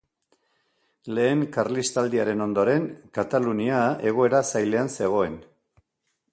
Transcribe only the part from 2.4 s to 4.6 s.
ondoren, Katalunia egoera